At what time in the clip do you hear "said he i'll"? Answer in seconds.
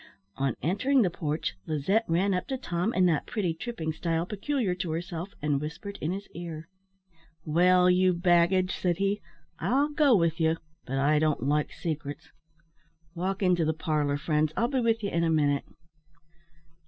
8.75-9.89